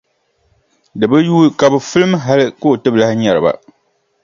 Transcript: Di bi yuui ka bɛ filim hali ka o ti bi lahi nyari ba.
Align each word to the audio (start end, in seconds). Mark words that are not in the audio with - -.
Di 0.99 1.05
bi 1.11 1.17
yuui 1.27 1.47
ka 1.59 1.65
bɛ 1.71 1.79
filim 1.89 2.13
hali 2.25 2.45
ka 2.59 2.65
o 2.71 2.79
ti 2.81 2.89
bi 2.93 2.97
lahi 3.01 3.15
nyari 3.17 3.41
ba. 3.45 3.51